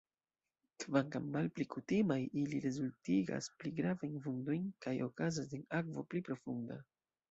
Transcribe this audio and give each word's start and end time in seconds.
Kvankam 0.83 1.27
malpli 1.35 1.67
kutimaj, 1.75 2.17
ili 2.45 2.63
rezultigas 2.65 3.53
pli 3.61 3.75
gravajn 3.83 4.19
vundojn 4.27 4.69
kaj 4.89 4.99
okazas 5.11 5.59
en 5.63 5.73
akvo 5.83 6.11
pli 6.13 6.29
profunda. 6.31 6.85